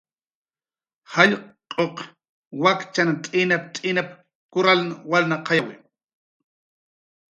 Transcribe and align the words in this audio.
"Jallq'uq 1.15 1.97
wakchan 2.63 3.09
t'inap"" 3.23 3.63
t'inap"" 3.75 4.09
kurlan 4.53 4.83
walnaqayawi" 5.11 5.75